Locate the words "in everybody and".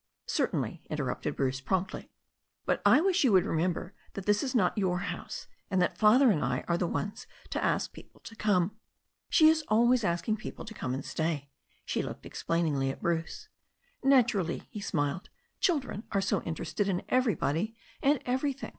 16.89-18.23